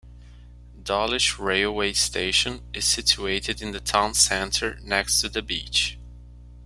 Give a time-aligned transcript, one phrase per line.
[0.83, 5.99] Dawlish railway station is situated in the town centre next to the beach.